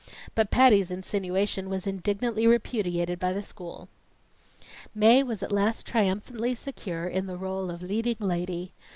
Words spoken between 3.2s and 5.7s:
the school. Mae was at